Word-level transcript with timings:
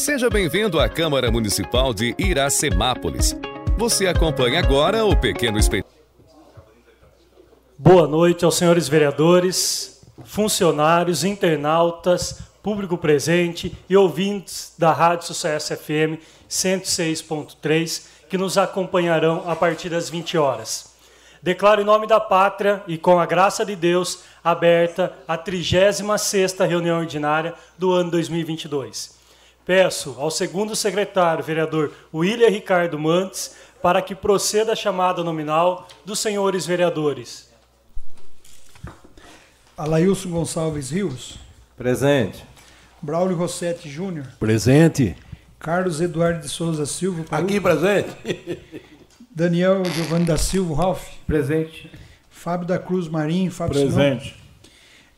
Seja 0.00 0.30
bem-vindo 0.30 0.80
à 0.80 0.88
Câmara 0.88 1.30
Municipal 1.30 1.92
de 1.92 2.14
Iracemápolis. 2.18 3.36
Você 3.76 4.06
acompanha 4.06 4.58
agora 4.58 5.04
o 5.04 5.14
pequeno 5.14 5.58
espetáculo. 5.58 5.94
Boa 7.76 8.08
noite 8.08 8.42
aos 8.42 8.56
senhores 8.56 8.88
vereadores, 8.88 10.00
funcionários, 10.24 11.22
internautas, 11.22 12.40
público 12.62 12.96
presente 12.96 13.76
e 13.90 13.94
ouvintes 13.94 14.72
da 14.78 14.90
Rádio 14.90 15.26
Sucesso 15.26 15.76
FM 15.76 16.16
106.3 16.48 18.06
que 18.26 18.38
nos 18.38 18.56
acompanharão 18.56 19.44
a 19.46 19.54
partir 19.54 19.90
das 19.90 20.08
20 20.08 20.38
horas. 20.38 20.94
Declaro 21.42 21.82
em 21.82 21.84
nome 21.84 22.06
da 22.06 22.18
pátria 22.18 22.82
e 22.86 22.96
com 22.96 23.20
a 23.20 23.26
graça 23.26 23.66
de 23.66 23.76
Deus 23.76 24.20
aberta 24.42 25.12
a 25.28 25.36
36ª 25.36 26.66
reunião 26.66 27.00
ordinária 27.00 27.52
do 27.76 27.92
ano 27.92 28.10
2022. 28.10 29.19
Peço 29.70 30.16
ao 30.18 30.32
segundo 30.32 30.74
secretário, 30.74 31.44
vereador 31.44 31.92
William 32.12 32.48
Ricardo 32.48 32.98
Mantes, 32.98 33.54
para 33.80 34.02
que 34.02 34.16
proceda 34.16 34.72
a 34.72 34.74
chamada 34.74 35.22
nominal 35.22 35.86
dos 36.04 36.18
senhores 36.18 36.66
vereadores. 36.66 37.48
Alailson 39.76 40.30
Gonçalves 40.30 40.90
Rios. 40.90 41.38
Presente. 41.76 42.44
Braulio 43.00 43.36
Rossetti 43.36 43.88
Júnior. 43.88 44.26
Presente. 44.40 45.14
Carlos 45.60 46.00
Eduardo 46.00 46.40
de 46.40 46.48
Souza 46.48 46.84
Silva. 46.84 47.22
Paú. 47.22 47.44
Aqui 47.44 47.60
presente. 47.60 48.10
Daniel 49.30 49.84
Giovanni 49.84 50.24
da 50.24 50.36
Silva 50.36 50.74
Ralph. 50.74 51.06
Presente. 51.28 51.88
Fábio 52.28 52.66
da 52.66 52.76
Cruz 52.76 53.06
Marinho. 53.06 53.52
Fábio 53.52 53.80
Presente. 53.80 54.30
Sinão. 54.30 54.40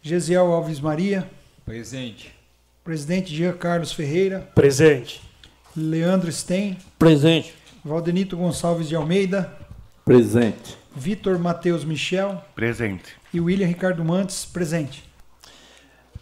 Gesiel 0.03 0.53
Alves 0.53 0.79
Maria. 0.79 1.27
Presente. 1.65 2.42
Presidente 2.85 3.33
Jean 3.33 3.53
Carlos 3.53 3.93
Ferreira. 3.93 4.51
Presente. 4.57 5.23
Leandro 5.77 6.33
Sten. 6.33 6.77
Presente. 6.99 7.55
Valdenito 7.85 8.37
Gonçalves 8.37 8.89
de 8.89 8.97
Almeida. 8.97 9.57
Presente. 10.05 10.77
Vitor 10.95 11.39
Matheus 11.39 11.85
Michel. 11.85 12.43
Presente. 12.57 13.05
E 13.33 13.41
William 13.41 13.69
Ricardo 13.69 14.05
Mantes. 14.05 14.45
Presente. 14.45 15.05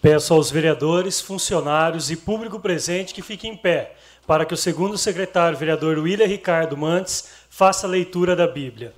Peço 0.02 0.34
aos 0.34 0.50
vereadores, 0.50 1.18
funcionários 1.18 2.10
e 2.10 2.16
público 2.16 2.60
presente 2.60 3.14
que 3.14 3.22
fiquem 3.22 3.52
em 3.52 3.56
pé, 3.56 3.96
para 4.26 4.44
que 4.44 4.54
o 4.54 4.56
segundo 4.56 4.98
secretário, 4.98 5.58
vereador 5.58 5.98
William 5.98 6.26
Ricardo 6.26 6.76
Mantes, 6.76 7.28
faça 7.48 7.86
a 7.86 7.90
leitura 7.90 8.36
da 8.36 8.46
Bíblia. 8.46 8.94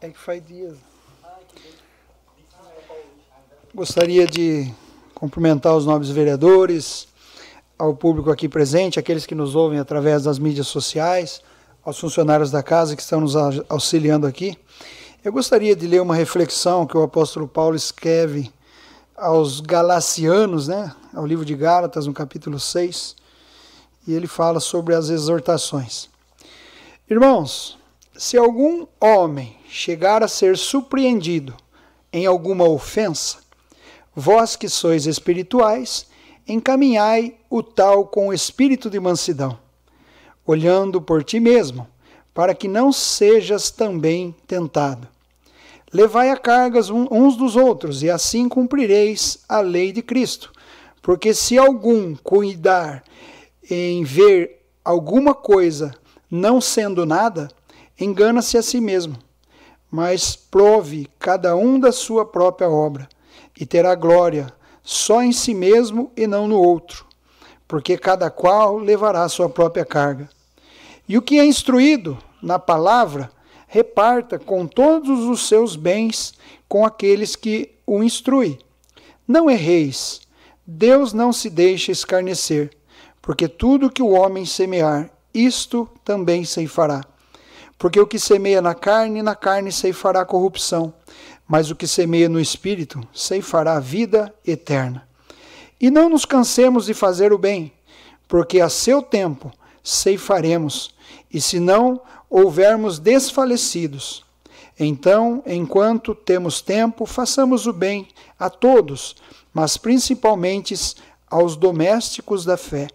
É 0.00 0.08
que 0.10 0.18
faz 0.18 0.44
dias. 0.46 0.76
Gostaria 3.74 4.26
de 4.26 4.72
cumprimentar 5.14 5.76
os 5.76 5.84
nobres 5.84 6.10
vereadores, 6.10 7.08
ao 7.78 7.94
público 7.94 8.30
aqui 8.30 8.48
presente, 8.48 8.98
aqueles 8.98 9.24
que 9.24 9.34
nos 9.34 9.54
ouvem 9.54 9.78
através 9.78 10.24
das 10.24 10.38
mídias 10.38 10.66
sociais, 10.66 11.40
aos 11.84 11.98
funcionários 11.98 12.50
da 12.50 12.62
casa 12.62 12.96
que 12.96 13.02
estão 13.02 13.20
nos 13.20 13.34
auxiliando 13.68 14.26
aqui. 14.26 14.56
Eu 15.24 15.32
gostaria 15.32 15.74
de 15.74 15.86
ler 15.86 16.02
uma 16.02 16.14
reflexão 16.14 16.86
que 16.86 16.96
o 16.96 17.02
apóstolo 17.02 17.48
Paulo 17.48 17.76
escreve 17.76 18.52
aos 19.16 19.60
Galacianos, 19.60 20.68
né, 20.68 20.94
ao 21.14 21.26
livro 21.26 21.44
de 21.44 21.54
Gálatas, 21.54 22.06
no 22.06 22.12
capítulo 22.12 22.58
6, 22.58 23.16
e 24.06 24.14
ele 24.14 24.26
fala 24.26 24.60
sobre 24.60 24.94
as 24.94 25.08
exortações. 25.08 26.08
Irmãos, 27.08 27.77
se 28.18 28.36
algum 28.36 28.84
homem 29.00 29.56
chegar 29.70 30.24
a 30.24 30.28
ser 30.28 30.58
surpreendido 30.58 31.54
em 32.12 32.26
alguma 32.26 32.68
ofensa, 32.68 33.38
vós 34.12 34.56
que 34.56 34.68
sois 34.68 35.06
espirituais, 35.06 36.08
encaminhai 36.46 37.36
o 37.48 37.62
tal 37.62 38.06
com 38.06 38.28
o 38.28 38.32
espírito 38.32 38.90
de 38.90 38.98
mansidão, 38.98 39.56
olhando 40.44 41.00
por 41.00 41.22
ti 41.22 41.38
mesmo, 41.38 41.86
para 42.34 42.56
que 42.56 42.66
não 42.66 42.90
sejas 42.90 43.70
também 43.70 44.34
tentado. 44.48 45.06
Levai 45.92 46.30
a 46.30 46.36
cargas 46.36 46.90
uns 46.90 47.36
dos 47.36 47.54
outros, 47.54 48.02
e 48.02 48.10
assim 48.10 48.48
cumprireis 48.48 49.44
a 49.48 49.60
lei 49.60 49.92
de 49.92 50.02
Cristo. 50.02 50.52
Porque 51.00 51.32
se 51.32 51.56
algum 51.56 52.16
cuidar 52.16 53.04
em 53.70 54.02
ver 54.02 54.66
alguma 54.84 55.34
coisa 55.34 55.94
não 56.28 56.60
sendo 56.60 57.06
nada, 57.06 57.48
engana-se 57.98 58.56
a 58.56 58.62
si 58.62 58.80
mesmo. 58.80 59.16
Mas 59.90 60.36
prove 60.36 61.08
cada 61.18 61.56
um 61.56 61.80
da 61.80 61.92
sua 61.92 62.24
própria 62.24 62.68
obra, 62.68 63.08
e 63.58 63.64
terá 63.64 63.94
glória 63.94 64.52
só 64.82 65.22
em 65.22 65.32
si 65.32 65.54
mesmo 65.54 66.12
e 66.16 66.26
não 66.26 66.46
no 66.46 66.60
outro, 66.60 67.06
porque 67.66 67.98
cada 67.98 68.30
qual 68.30 68.78
levará 68.78 69.22
a 69.22 69.28
sua 69.28 69.48
própria 69.48 69.84
carga. 69.84 70.28
E 71.08 71.16
o 71.16 71.22
que 71.22 71.38
é 71.38 71.44
instruído 71.44 72.18
na 72.42 72.58
palavra, 72.58 73.30
reparta 73.66 74.38
com 74.38 74.66
todos 74.66 75.24
os 75.24 75.46
seus 75.46 75.76
bens 75.76 76.34
com 76.68 76.84
aqueles 76.84 77.36
que 77.36 77.74
o 77.86 78.02
instruem. 78.02 78.58
Não 79.26 79.50
erreis, 79.50 80.20
Deus 80.66 81.12
não 81.12 81.32
se 81.32 81.50
deixa 81.50 81.92
escarnecer, 81.92 82.70
porque 83.20 83.48
tudo 83.48 83.90
que 83.90 84.02
o 84.02 84.10
homem 84.10 84.46
semear, 84.46 85.10
isto 85.34 85.88
também 86.04 86.44
ceifará. 86.44 87.02
Porque 87.78 88.00
o 88.00 88.06
que 88.06 88.18
semeia 88.18 88.60
na 88.60 88.74
carne, 88.74 89.22
na 89.22 89.36
carne 89.36 89.70
ceifará 89.70 90.24
corrupção, 90.24 90.92
mas 91.46 91.70
o 91.70 91.76
que 91.76 91.86
semeia 91.86 92.28
no 92.28 92.40
espírito, 92.40 93.00
ceifará 93.14 93.78
vida 93.78 94.34
eterna. 94.44 95.06
E 95.80 95.90
não 95.90 96.08
nos 96.08 96.24
cansemos 96.24 96.86
de 96.86 96.94
fazer 96.94 97.32
o 97.32 97.38
bem, 97.38 97.72
porque 98.26 98.60
a 98.60 98.68
seu 98.68 99.00
tempo 99.00 99.52
ceifaremos, 99.82 100.94
e 101.32 101.40
se 101.40 101.60
não 101.60 102.02
houvermos 102.28 102.98
desfalecidos. 102.98 104.24
Então, 104.78 105.42
enquanto 105.46 106.14
temos 106.14 106.60
tempo, 106.60 107.06
façamos 107.06 107.66
o 107.66 107.72
bem 107.72 108.08
a 108.38 108.50
todos, 108.50 109.16
mas 109.52 109.76
principalmente 109.76 110.74
aos 111.30 111.56
domésticos 111.56 112.44
da 112.44 112.56
fé. 112.56 112.88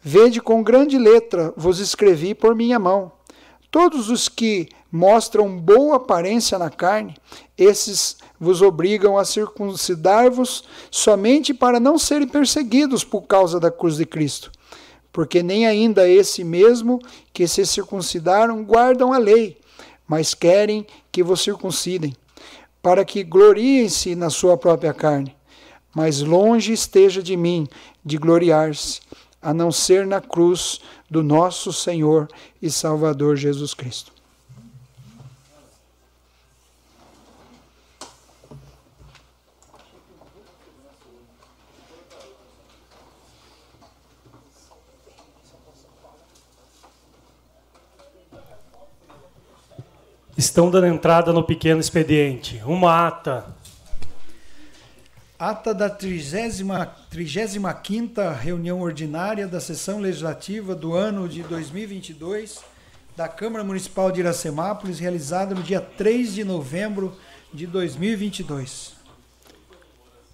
Vede 0.00 0.40
com 0.40 0.62
grande 0.62 0.98
letra 0.98 1.52
vos 1.56 1.78
escrevi 1.78 2.34
por 2.34 2.54
minha 2.54 2.78
mão. 2.78 3.12
Todos 3.74 4.08
os 4.08 4.28
que 4.28 4.68
mostram 4.88 5.58
boa 5.58 5.96
aparência 5.96 6.56
na 6.56 6.70
carne, 6.70 7.16
esses 7.58 8.16
vos 8.38 8.62
obrigam 8.62 9.18
a 9.18 9.24
circuncidar-vos 9.24 10.62
somente 10.92 11.52
para 11.52 11.80
não 11.80 11.98
serem 11.98 12.28
perseguidos 12.28 13.02
por 13.02 13.22
causa 13.22 13.58
da 13.58 13.72
cruz 13.72 13.96
de 13.96 14.06
Cristo 14.06 14.52
porque 15.12 15.42
nem 15.42 15.66
ainda 15.66 16.08
esse 16.08 16.44
mesmo 16.44 17.00
que 17.32 17.48
se 17.48 17.66
circuncidaram 17.66 18.64
guardam 18.64 19.12
a 19.12 19.18
lei, 19.18 19.56
mas 20.08 20.34
querem 20.34 20.86
que 21.10 21.22
vos 21.22 21.40
circuncidem, 21.40 22.16
para 22.80 23.04
que 23.04 23.24
gloriem-se 23.24 24.14
na 24.14 24.30
sua 24.30 24.56
própria 24.56 24.92
carne. 24.92 25.34
Mas 25.94 26.20
longe 26.20 26.72
esteja 26.72 27.22
de 27.22 27.36
mim 27.36 27.68
de 28.04 28.18
gloriar-se, 28.18 29.00
a 29.44 29.52
não 29.52 29.70
ser 29.70 30.06
na 30.06 30.22
cruz 30.22 30.80
do 31.10 31.22
nosso 31.22 31.70
Senhor 31.70 32.28
e 32.62 32.70
Salvador 32.70 33.36
Jesus 33.36 33.74
Cristo. 33.74 34.10
Estão 50.36 50.70
dando 50.70 50.86
entrada 50.86 51.32
no 51.32 51.44
pequeno 51.44 51.80
expediente. 51.80 52.60
Uma 52.64 53.06
ata. 53.06 53.54
Ata 55.36 55.74
da 55.74 55.90
35ª 55.90 58.32
reunião 58.32 58.80
ordinária 58.80 59.48
da 59.48 59.60
sessão 59.60 59.98
legislativa 59.98 60.76
do 60.76 60.94
ano 60.94 61.28
de 61.28 61.42
2022 61.42 62.60
da 63.16 63.26
Câmara 63.26 63.64
Municipal 63.64 64.12
de 64.12 64.20
Iracemápolis, 64.20 65.00
realizada 65.00 65.52
no 65.52 65.62
dia 65.62 65.80
3 65.80 66.34
de 66.34 66.44
novembro 66.44 67.18
de 67.52 67.66
2022. 67.66 68.94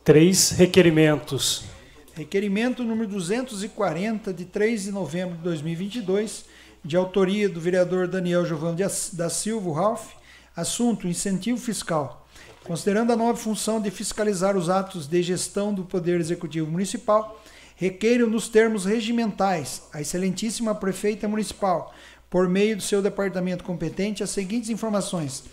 Três 0.04 0.50
requerimentos. 0.50 1.64
Requerimento 2.12 2.84
número 2.84 3.08
240 3.08 4.34
de 4.34 4.44
3 4.44 4.82
de 4.82 4.92
novembro 4.92 5.38
de 5.38 5.42
2022 5.44 6.44
de 6.84 6.98
autoria 6.98 7.48
do 7.48 7.58
vereador 7.58 8.06
Daniel 8.06 8.44
Giovanni 8.44 8.84
da 9.14 9.30
Silva 9.30 9.74
Ralph, 9.74 10.10
assunto 10.54 11.08
incentivo 11.08 11.58
fiscal. 11.58 12.19
Considerando 12.64 13.12
a 13.12 13.16
nova 13.16 13.36
função 13.36 13.80
de 13.80 13.90
fiscalizar 13.90 14.56
os 14.56 14.68
atos 14.68 15.06
de 15.06 15.22
gestão 15.22 15.72
do 15.72 15.84
Poder 15.84 16.20
Executivo 16.20 16.70
Municipal, 16.70 17.42
requeiro 17.74 18.28
nos 18.28 18.48
termos 18.48 18.84
regimentais 18.84 19.82
a 19.92 20.00
excelentíssima 20.00 20.74
prefeita 20.74 21.26
municipal, 21.26 21.94
por 22.28 22.48
meio 22.48 22.76
do 22.76 22.82
seu 22.82 23.02
departamento 23.02 23.64
competente, 23.64 24.22
as 24.22 24.30
seguintes 24.30 24.70
informações. 24.70 25.44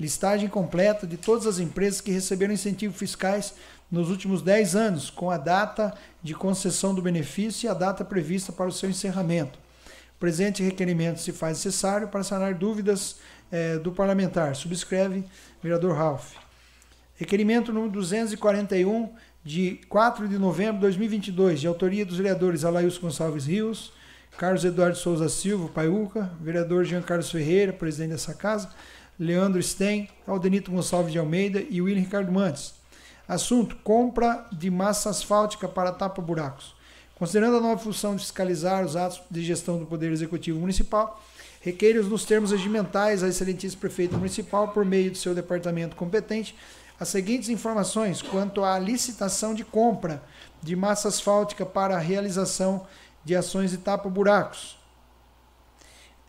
listagem 0.00 0.48
completa 0.48 1.06
de 1.06 1.16
todas 1.16 1.46
as 1.46 1.60
empresas 1.60 2.00
que 2.00 2.10
receberam 2.10 2.52
incentivos 2.52 2.98
fiscais 2.98 3.54
nos 3.88 4.10
últimos 4.10 4.42
10 4.42 4.74
anos, 4.74 5.10
com 5.10 5.30
a 5.30 5.36
data 5.36 5.94
de 6.20 6.34
concessão 6.34 6.92
do 6.92 7.02
benefício 7.02 7.66
e 7.66 7.68
a 7.68 7.74
data 7.74 8.04
prevista 8.04 8.50
para 8.50 8.66
o 8.66 8.72
seu 8.72 8.90
encerramento. 8.90 9.56
Presente 10.18 10.62
requerimento 10.62 11.20
se 11.20 11.32
faz 11.32 11.58
necessário 11.58 12.08
para 12.08 12.24
sanar 12.24 12.54
dúvidas 12.54 13.16
eh, 13.50 13.78
do 13.78 13.92
parlamentar. 13.92 14.54
Subscreve 14.54 15.24
vereador 15.62 15.96
Ralph. 15.96 16.32
Requerimento 17.16 17.72
número 17.72 17.92
241, 17.92 19.10
de 19.44 19.80
4 19.88 20.26
de 20.26 20.38
novembro 20.38 20.74
de 20.74 20.80
2022, 20.80 21.60
de 21.60 21.66
autoria 21.66 22.04
dos 22.04 22.16
vereadores 22.16 22.64
Alailson 22.64 23.02
Gonçalves 23.02 23.46
Rios, 23.46 23.92
Carlos 24.36 24.64
Eduardo 24.64 24.96
Souza 24.96 25.28
Silva, 25.28 25.68
Paiuca, 25.68 26.30
vereador 26.40 26.84
Jean 26.84 27.02
Carlos 27.02 27.30
Ferreira, 27.30 27.72
presidente 27.72 28.12
dessa 28.12 28.34
casa, 28.34 28.70
Leandro 29.18 29.62
Sten, 29.62 30.08
Aldenito 30.26 30.72
Gonçalves 30.72 31.12
de 31.12 31.18
Almeida 31.18 31.62
e 31.70 31.80
William 31.80 32.02
Ricardo 32.02 32.32
Mantes. 32.32 32.74
Assunto: 33.28 33.76
compra 33.84 34.46
de 34.50 34.70
massa 34.70 35.10
asfáltica 35.10 35.68
para 35.68 35.92
tapa-buracos. 35.92 36.73
Considerando 37.24 37.56
a 37.56 37.60
nova 37.60 37.80
função 37.80 38.14
de 38.14 38.20
fiscalizar 38.20 38.84
os 38.84 38.96
atos 38.96 39.22
de 39.30 39.42
gestão 39.42 39.78
do 39.78 39.86
Poder 39.86 40.12
Executivo 40.12 40.60
Municipal, 40.60 41.24
requeiro 41.58 42.04
nos 42.04 42.26
termos 42.26 42.50
regimentais 42.50 43.22
a 43.22 43.28
excelentíssimo 43.28 43.80
prefeito 43.80 44.14
municipal, 44.18 44.68
por 44.68 44.84
meio 44.84 45.10
do 45.10 45.16
seu 45.16 45.34
departamento 45.34 45.96
competente, 45.96 46.54
as 47.00 47.08
seguintes 47.08 47.48
informações 47.48 48.20
quanto 48.20 48.62
à 48.62 48.78
licitação 48.78 49.54
de 49.54 49.64
compra 49.64 50.22
de 50.62 50.76
massa 50.76 51.08
asfáltica 51.08 51.64
para 51.64 51.96
a 51.96 51.98
realização 51.98 52.86
de 53.24 53.34
ações 53.34 53.70
de 53.70 53.78
tapa-buracos. 53.78 54.78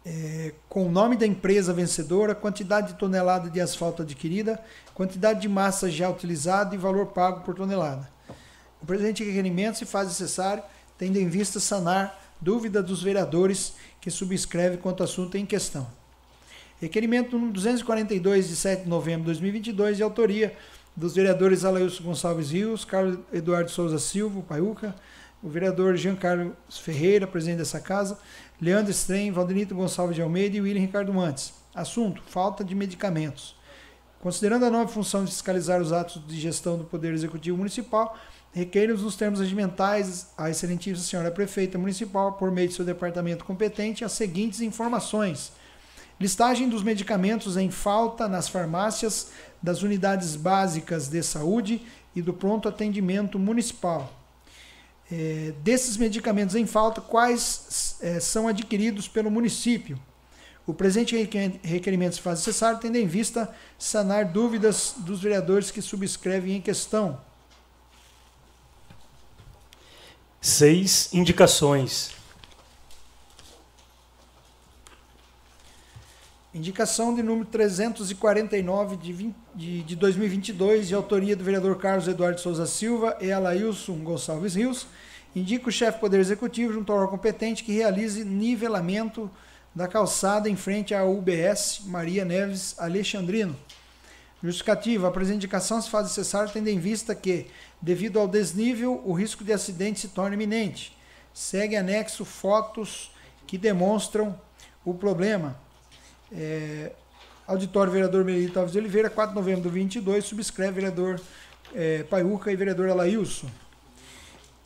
É, 0.05 0.53
com 0.69 0.87
o 0.87 0.89
nome 0.89 1.17
da 1.17 1.27
empresa 1.27 1.73
vencedora, 1.73 2.33
quantidade 2.33 2.93
de 2.93 2.99
tonelada 2.99 3.49
de 3.49 3.59
asfalto 3.59 4.01
adquirida, 4.01 4.63
quantidade 4.93 5.41
de 5.41 5.49
massa 5.49 5.91
já 5.91 6.09
utilizada 6.09 6.73
e 6.73 6.77
valor 6.77 7.07
pago 7.07 7.41
por 7.41 7.53
tonelada. 7.53 8.09
O 8.81 8.85
presente 8.85 9.25
requerimento 9.25 9.77
se 9.77 9.85
faz 9.85 10.07
necessário, 10.07 10.63
tendo 10.97 11.17
em 11.17 11.27
vista 11.27 11.59
sanar 11.59 12.21
dúvida 12.39 12.81
dos 12.81 13.01
vereadores 13.01 13.73
que 14.01 14.11
subscreve 14.11 14.77
quanto 14.77 15.01
ao 15.01 15.05
assunto 15.05 15.35
em 15.37 15.45
questão. 15.45 15.87
Requerimento 16.79 17.33
número 17.33 17.53
242, 17.53 18.49
de 18.49 18.55
7 18.55 18.83
de 18.83 18.89
novembro 18.89 19.21
de 19.21 19.27
2022, 19.27 19.97
de 19.97 20.03
autoria 20.03 20.55
dos 20.95 21.15
vereadores 21.15 21.65
Alailson 21.65 22.03
Gonçalves 22.03 22.51
Rios, 22.51 22.85
Carlos 22.85 23.19
Eduardo 23.31 23.71
Souza 23.71 23.97
Silva, 23.97 24.41
Paiuca, 24.41 24.95
o 25.41 25.49
vereador 25.49 25.95
Jean 25.95 26.15
Carlos 26.15 26.53
Ferreira, 26.69 27.27
presidente 27.27 27.59
dessa 27.59 27.79
casa, 27.79 28.17
Leandro 28.61 28.91
Strem, 28.91 29.31
Valdenito 29.31 29.75
Gonçalves 29.75 30.15
de 30.15 30.21
Almeida 30.21 30.57
e 30.57 30.61
William 30.61 30.81
Ricardo 30.81 31.13
Mantes. 31.13 31.53
Assunto: 31.73 32.21
falta 32.27 32.63
de 32.63 32.73
medicamentos. 32.73 33.55
Considerando 34.19 34.65
a 34.65 34.71
nova 34.71 34.87
função 34.87 35.23
de 35.23 35.31
fiscalizar 35.31 35.81
os 35.81 35.91
atos 35.91 36.25
de 36.25 36.39
gestão 36.39 36.77
do 36.77 36.83
Poder 36.83 37.13
Executivo 37.13 37.57
Municipal, 37.57 38.17
requeiro 38.55 38.97
nos 38.97 39.15
termos 39.15 39.39
regimentais 39.39 40.27
à 40.35 40.49
excelentíssima 40.49 41.05
senhora 41.05 41.29
prefeita 41.29 41.77
municipal, 41.77 42.33
por 42.33 42.49
meio 42.49 42.69
de 42.69 42.73
seu 42.73 42.83
departamento 42.83 43.45
competente, 43.45 44.03
as 44.03 44.13
seguintes 44.13 44.61
informações. 44.61 45.51
Listagem 46.19 46.67
dos 46.67 46.81
medicamentos 46.81 47.57
em 47.57 47.69
falta 47.69 48.27
nas 48.27 48.47
farmácias 48.47 49.27
das 49.61 49.83
unidades 49.83 50.35
básicas 50.35 51.09
de 51.09 51.21
saúde 51.21 51.85
e 52.15 52.21
do 52.21 52.33
pronto 52.33 52.67
atendimento 52.67 53.37
municipal 53.37 54.11
é, 55.11 55.53
desses 55.63 55.97
medicamentos 55.97 56.55
em 56.55 56.65
falta, 56.65 57.01
quais 57.01 57.97
é, 58.01 58.19
são 58.19 58.47
adquiridos 58.47 59.07
pelo 59.07 59.29
município. 59.29 59.99
O 60.65 60.73
presente 60.73 61.15
requerimento 61.15 62.15
se 62.15 62.21
faz 62.21 62.39
necessário, 62.39 62.79
tendo 62.79 62.97
em 62.97 63.05
vista 63.05 63.53
sanar 63.77 64.25
dúvidas 64.25 64.95
dos 64.97 65.21
vereadores 65.21 65.69
que 65.69 65.79
subscrevem 65.79 66.55
em 66.55 66.61
questão. 66.61 67.21
Seis 70.45 71.09
indicações. 71.11 72.11
Indicação 76.53 77.15
de 77.15 77.23
número 77.23 77.47
349 77.47 78.95
de, 78.95 79.11
20, 79.11 79.35
de, 79.55 79.81
de 79.81 79.95
2022, 79.95 80.87
de 80.87 80.93
autoria 80.93 81.35
do 81.35 81.43
vereador 81.43 81.79
Carlos 81.79 82.07
Eduardo 82.07 82.39
Souza 82.39 82.67
Silva 82.67 83.17
e 83.19 83.31
Alailson 83.31 83.95
Gonçalves 84.03 84.53
Rios, 84.53 84.85
indica 85.35 85.67
o 85.67 85.71
chefe 85.71 85.97
do 85.97 86.01
Poder 86.01 86.19
Executivo, 86.19 86.73
junto 86.73 86.91
ao 86.91 86.99
órgão 86.99 87.17
competente, 87.17 87.63
que 87.63 87.73
realize 87.73 88.23
nivelamento 88.23 89.27
da 89.73 89.87
calçada 89.87 90.47
em 90.47 90.55
frente 90.55 90.93
à 90.93 91.03
UBS 91.03 91.81
Maria 91.87 92.23
Neves 92.23 92.75
Alexandrino. 92.77 93.57
Justificativa. 94.45 95.07
A 95.07 95.11
presente 95.11 95.37
indicação 95.37 95.81
se 95.81 95.89
faz 95.89 96.07
necessário 96.07 96.51
tendo 96.51 96.67
em 96.67 96.79
vista 96.79 97.15
que, 97.15 97.47
devido 97.81 98.19
ao 98.19 98.27
desnível, 98.27 99.01
o 99.05 99.13
risco 99.13 99.43
de 99.43 99.51
acidente 99.51 99.99
se 99.99 100.09
torna 100.09 100.35
iminente. 100.35 100.95
Segue 101.33 101.75
anexo 101.75 102.23
fotos 102.23 103.11
que 103.47 103.57
demonstram 103.57 104.39
o 104.83 104.93
problema. 104.93 105.57
É, 106.31 106.91
auditório 107.47 107.91
vereador 107.91 108.23
Melito 108.23 108.57
Alves 108.57 108.73
de 108.73 108.79
Oliveira, 108.79 109.09
4 109.09 109.33
de 109.33 109.39
novembro 109.39 109.69
de 109.69 109.69
22, 109.69 110.25
subscreve 110.25 110.73
vereador 110.73 111.19
é, 111.73 112.03
Paiuca 112.03 112.51
e 112.51 112.55
vereador 112.55 112.89
Alailson. 112.89 113.49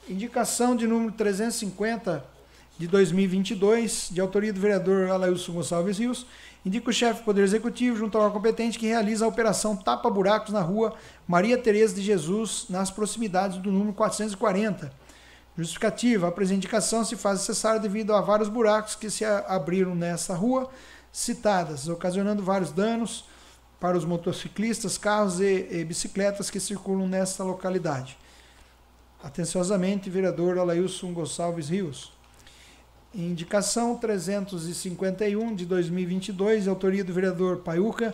Indicação 0.08 0.76
de 0.76 0.88
número 0.88 1.12
350 1.12 2.39
de 2.80 2.88
2022, 2.88 4.08
de 4.10 4.22
autoria 4.22 4.54
do 4.54 4.60
vereador 4.62 5.10
Alailson 5.10 5.52
Gonçalves 5.52 5.98
Rios, 5.98 6.26
indica 6.66 6.90
o 6.90 6.94
chefe 6.94 7.20
do 7.20 7.26
Poder 7.26 7.44
Executivo, 7.44 7.98
junto 7.98 8.18
ao 8.18 8.32
competente, 8.32 8.80
que 8.80 8.88
realiza 8.88 9.26
a 9.26 9.28
operação 9.28 9.76
Tapa 9.76 10.10
Buracos 10.10 10.54
na 10.54 10.62
rua 10.62 10.94
Maria 11.28 11.58
Tereza 11.58 11.94
de 11.94 12.02
Jesus, 12.02 12.68
nas 12.70 12.90
proximidades 12.90 13.58
do 13.58 13.70
número 13.70 13.92
440. 13.92 14.94
Justificativa: 15.58 16.30
a 16.30 16.32
presente 16.32 16.60
indicação 16.60 17.04
se 17.04 17.18
faz 17.18 17.40
necessária 17.40 17.82
devido 17.82 18.14
a 18.14 18.22
vários 18.22 18.48
buracos 18.48 18.96
que 18.96 19.10
se 19.10 19.26
abriram 19.26 19.94
nessa 19.94 20.34
rua, 20.34 20.70
citadas, 21.12 21.90
ocasionando 21.90 22.42
vários 22.42 22.72
danos 22.72 23.26
para 23.78 23.98
os 23.98 24.06
motociclistas, 24.06 24.98
carros 24.98 25.42
e, 25.42 25.68
e 25.70 25.84
bicicletas 25.84 26.50
que 26.50 26.62
circulam 26.62 27.10
nesta 27.10 27.44
localidade. 27.44 28.18
Atenciosamente, 29.22 30.10
vereador 30.10 30.58
Alailson 30.58 31.12
Gonçalves 31.12 31.68
Rios. 31.68 32.18
Indicação 33.14 33.96
351 33.96 35.56
de 35.56 35.66
2022, 35.66 36.64
de 36.64 36.70
autoria 36.70 37.04
do 37.04 37.12
vereador 37.12 37.58
Paiuca, 37.58 38.14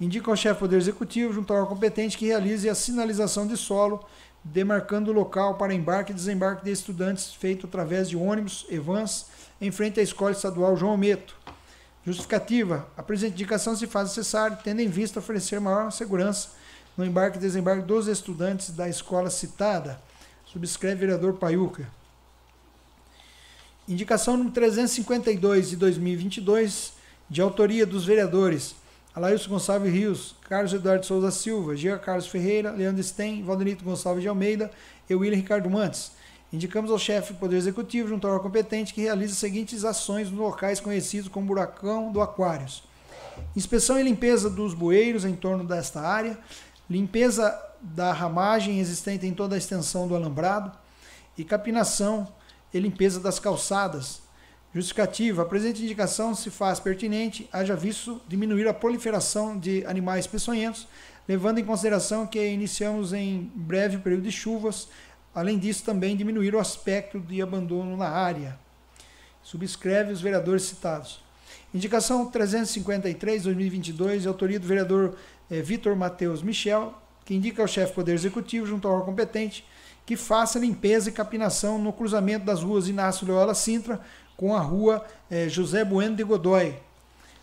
indica 0.00 0.30
ao 0.30 0.36
chefe 0.36 0.54
do 0.54 0.60
Poder 0.60 0.76
Executivo, 0.76 1.32
junto 1.32 1.54
ao 1.54 1.66
competente, 1.66 2.18
que 2.18 2.26
realize 2.26 2.68
a 2.68 2.74
sinalização 2.74 3.46
de 3.46 3.56
solo, 3.56 4.04
demarcando 4.44 5.10
o 5.10 5.14
local 5.14 5.54
para 5.54 5.72
embarque 5.72 6.12
e 6.12 6.14
desembarque 6.14 6.64
de 6.64 6.70
estudantes 6.70 7.32
feito 7.34 7.66
através 7.66 8.08
de 8.08 8.16
ônibus 8.16 8.66
e 8.68 8.78
vans 8.78 9.26
em 9.60 9.70
frente 9.70 10.00
à 10.00 10.02
Escola 10.02 10.32
Estadual 10.32 10.76
João 10.76 10.96
Meto 10.96 11.34
Justificativa: 12.06 12.86
a 12.96 13.02
presente 13.02 13.32
indicação 13.32 13.74
se 13.74 13.88
faz 13.88 14.10
necessária, 14.10 14.56
tendo 14.62 14.80
em 14.80 14.88
vista 14.88 15.18
oferecer 15.18 15.58
maior 15.58 15.90
segurança 15.90 16.50
no 16.96 17.04
embarque 17.04 17.36
e 17.36 17.40
desembarque 17.40 17.82
dos 17.82 18.06
estudantes 18.06 18.70
da 18.70 18.88
escola 18.88 19.28
citada. 19.28 20.00
Subscreve 20.44 21.00
vereador 21.00 21.34
Paiuca. 21.34 21.88
Indicação 23.88 24.36
número 24.36 24.52
352 24.52 25.70
de 25.70 25.76
2022, 25.76 26.94
de 27.30 27.40
autoria 27.40 27.86
dos 27.86 28.04
vereadores 28.04 28.74
Alailson 29.14 29.48
Gonçalves 29.48 29.92
Rios, 29.92 30.34
Carlos 30.48 30.72
Eduardo 30.72 31.06
Souza 31.06 31.30
Silva, 31.30 31.76
Gia 31.76 31.96
Carlos 31.96 32.26
Ferreira, 32.26 32.72
Leandro 32.72 33.00
Sten, 33.04 33.44
Valdenito 33.44 33.84
Gonçalves 33.84 34.22
de 34.22 34.28
Almeida 34.28 34.72
e 35.08 35.14
William 35.14 35.36
Ricardo 35.36 35.70
Mantes. 35.70 36.10
Indicamos 36.52 36.90
ao 36.90 36.98
chefe 36.98 37.32
do 37.32 37.38
Poder 37.38 37.58
Executivo, 37.58 38.08
junto 38.08 38.26
ao 38.26 38.40
competente, 38.40 38.92
que 38.92 39.02
realize 39.02 39.32
as 39.34 39.38
seguintes 39.38 39.84
ações 39.84 40.30
nos 40.30 40.40
locais 40.40 40.80
conhecidos 40.80 41.28
como 41.28 41.46
Buracão 41.46 42.10
do 42.10 42.20
Aquários. 42.20 42.82
Inspeção 43.54 44.00
e 44.00 44.02
limpeza 44.02 44.50
dos 44.50 44.74
bueiros 44.74 45.24
em 45.24 45.36
torno 45.36 45.62
desta 45.62 46.00
área, 46.00 46.36
limpeza 46.90 47.56
da 47.80 48.12
ramagem 48.12 48.80
existente 48.80 49.26
em 49.26 49.32
toda 49.32 49.54
a 49.54 49.58
extensão 49.58 50.08
do 50.08 50.16
alambrado 50.16 50.72
e 51.38 51.44
capinação 51.44 52.26
e 52.72 52.78
limpeza 52.78 53.20
das 53.20 53.38
calçadas. 53.38 54.22
Justificativa: 54.74 55.42
a 55.42 55.46
presente 55.46 55.82
indicação 55.82 56.34
se 56.34 56.50
faz 56.50 56.80
pertinente, 56.80 57.48
haja 57.52 57.74
visto 57.74 58.20
diminuir 58.28 58.68
a 58.68 58.74
proliferação 58.74 59.58
de 59.58 59.84
animais 59.86 60.26
peçonhentos, 60.26 60.86
levando 61.28 61.58
em 61.58 61.64
consideração 61.64 62.26
que 62.26 62.44
iniciamos 62.46 63.12
em 63.12 63.50
breve 63.54 63.98
período 63.98 64.24
de 64.24 64.32
chuvas, 64.32 64.88
Além 65.36 65.58
disso, 65.58 65.84
também 65.84 66.16
diminuir 66.16 66.54
o 66.54 66.58
aspecto 66.58 67.20
de 67.20 67.42
abandono 67.42 67.94
na 67.94 68.08
área. 68.08 68.58
Subscreve 69.42 70.10
os 70.10 70.22
vereadores 70.22 70.62
citados. 70.62 71.22
Indicação 71.74 72.30
353, 72.30 73.42
2022, 73.42 74.22
de 74.22 74.28
autoria 74.28 74.58
do 74.58 74.66
vereador 74.66 75.14
eh, 75.50 75.60
Vitor 75.60 75.94
Matheus 75.94 76.42
Michel, 76.42 76.94
que 77.22 77.34
indica 77.34 77.60
ao 77.60 77.68
chefe 77.68 77.92
do 77.92 77.96
Poder 77.96 78.14
Executivo, 78.14 78.64
junto 78.64 78.88
ao 78.88 78.94
órgão 78.94 79.08
competente, 79.08 79.66
que 80.06 80.16
faça 80.16 80.58
limpeza 80.58 81.10
e 81.10 81.12
capinação 81.12 81.78
no 81.78 81.92
cruzamento 81.92 82.46
das 82.46 82.62
ruas 82.62 82.88
Inácio 82.88 83.26
Loyola 83.26 83.54
Sintra 83.54 84.00
com 84.36 84.54
a 84.54 84.60
rua 84.60 85.04
eh, 85.28 85.48
José 85.48 85.84
Bueno 85.84 86.14
de 86.14 86.22
Godoy. 86.22 86.76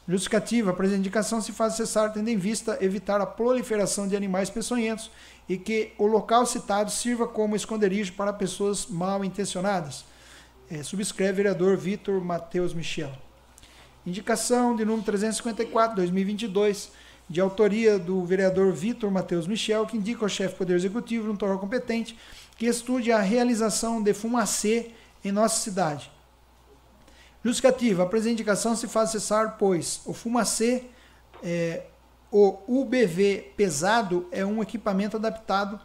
Justificativa. 0.07 0.71
A 0.71 0.73
presente 0.73 0.99
indicação 0.99 1.41
se 1.41 1.51
faz 1.51 1.73
necessária 1.73 2.13
tendo 2.13 2.29
em 2.29 2.37
vista 2.37 2.77
evitar 2.81 3.19
a 3.19 3.25
proliferação 3.25 4.07
de 4.07 4.15
animais 4.15 4.49
peçonhentos 4.49 5.11
e 5.47 5.57
que 5.57 5.91
o 5.97 6.05
local 6.05 6.45
citado 6.45 6.89
sirva 6.89 7.27
como 7.27 7.55
esconderijo 7.55 8.13
para 8.13 8.31
pessoas 8.31 8.87
mal 8.87 9.23
intencionadas. 9.25 10.05
É, 10.69 10.81
subscreve 10.81 11.33
vereador 11.33 11.77
Vitor 11.77 12.21
Matheus 12.21 12.73
Michel. 12.73 13.11
Indicação 14.05 14.75
de 14.75 14.83
número 14.83 15.03
354, 15.05 15.95
2022, 15.95 16.91
de 17.29 17.39
autoria 17.39 17.97
do 17.97 18.23
vereador 18.25 18.73
Vitor 18.73 19.09
Matheus 19.09 19.47
Michel, 19.47 19.85
que 19.85 19.97
indica 19.97 20.25
ao 20.25 20.29
chefe 20.29 20.55
do 20.55 20.57
Poder 20.57 20.75
Executivo, 20.75 21.27
no 21.27 21.37
torno 21.37 21.57
competente, 21.57 22.17
que 22.63 22.69
estude 22.69 23.11
a 23.11 23.19
realização 23.19 24.01
de 24.01 24.13
fumacê 24.13 24.91
em 25.21 25.33
nossa 25.33 25.59
cidade. 25.59 26.09
Justificativa. 27.43 28.03
A 28.03 28.05
presente 28.05 28.35
indicação 28.35 28.73
se 28.73 28.87
faz 28.87 29.09
cessar, 29.09 29.57
pois 29.59 29.99
o 30.05 30.13
fumacê, 30.13 30.85
é, 31.43 31.83
o 32.31 32.57
UBV 32.65 33.51
pesado, 33.57 34.29
é 34.31 34.45
um 34.45 34.61
equipamento 34.61 35.17
adaptado 35.17 35.77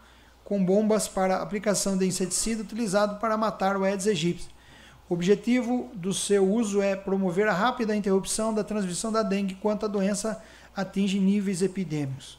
com 0.44 0.64
bombas 0.64 1.08
para 1.08 1.42
aplicação 1.42 1.98
de 1.98 2.06
inseticida 2.06 2.62
utilizado 2.62 3.18
para 3.18 3.36
matar 3.36 3.76
o 3.76 3.82
Aedes 3.82 4.06
aegypti. 4.06 4.48
O 5.08 5.14
objetivo 5.14 5.90
do 5.94 6.14
seu 6.14 6.48
uso 6.48 6.80
é 6.80 6.94
promover 6.94 7.48
a 7.48 7.52
rápida 7.52 7.96
interrupção 7.96 8.54
da 8.54 8.62
transmissão 8.62 9.10
da 9.10 9.24
dengue 9.24 9.56
quando 9.56 9.84
a 9.84 9.88
doença 9.88 10.40
atinge 10.76 11.18
níveis 11.18 11.60
epidêmicos. 11.60 12.38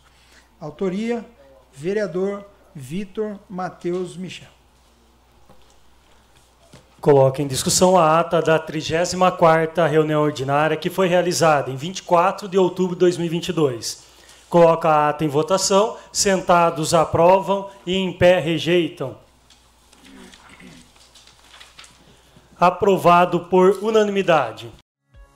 Autoria: 0.62 1.26
vereador 1.74 2.46
Vitor 2.76 3.38
Matheus 3.50 4.16
Michel. 4.16 4.48
Coloca 7.02 7.42
em 7.42 7.48
discussão 7.48 7.98
a 7.98 8.20
ata 8.20 8.42
da 8.42 8.60
34ª 8.60 9.90
reunião 9.90 10.22
ordinária 10.22 10.76
que 10.76 10.90
foi 10.90 11.08
realizada 11.08 11.72
em 11.72 11.76
24 11.76 12.48
de 12.48 12.58
outubro 12.58 12.96
de 12.96 13.00
2022. 13.00 14.04
Coloca 14.50 14.90
a 14.90 15.10
ata 15.10 15.24
em 15.24 15.28
votação, 15.28 15.96
sentados 16.12 16.94
aprovam 16.94 17.70
e 17.86 17.96
em 17.96 18.12
pé 18.12 18.40
rejeitam. 18.40 19.16
Aprovado 22.60 23.42
por 23.42 23.80
unanimidade. 23.82 24.70